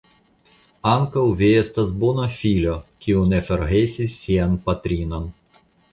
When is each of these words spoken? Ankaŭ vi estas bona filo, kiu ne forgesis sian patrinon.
Ankaŭ 0.93 1.25
vi 1.41 1.49
estas 1.57 1.91
bona 2.03 2.25
filo, 2.37 2.75
kiu 3.07 3.27
ne 3.35 3.43
forgesis 3.51 4.17
sian 4.23 4.57
patrinon. 4.71 5.33